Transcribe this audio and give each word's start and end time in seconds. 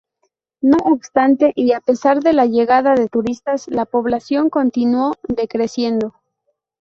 No 0.63 0.77
obstante, 0.83 1.53
y 1.55 1.73
a 1.73 1.79
pesar 1.79 2.23
de 2.23 2.33
la 2.33 2.47
llegada 2.47 2.95
de 2.95 3.07
turistas, 3.07 3.67
la 3.67 3.85
población 3.85 4.49
continuó 4.49 5.13
decreciendo. 5.27 6.15